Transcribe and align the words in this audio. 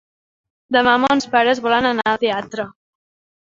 Demà 0.75 0.93
mons 1.03 1.29
pares 1.35 1.63
volen 1.67 1.89
anar 1.93 2.09
al 2.15 2.19
teatre. 2.27 2.69